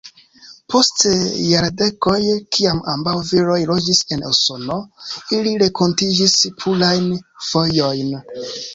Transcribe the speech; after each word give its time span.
Post 0.75 1.03
jardekoj 1.49 2.15
kiam 2.57 2.81
ambaŭ 2.95 3.15
viroj 3.33 3.59
loĝis 3.75 4.03
en 4.17 4.27
Usono, 4.33 4.81
ili 5.39 5.55
renkontiĝis 5.67 6.39
plurajn 6.61 7.11
fojojn. 7.53 8.15